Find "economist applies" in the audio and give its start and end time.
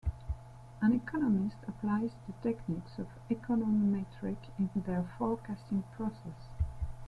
0.93-2.09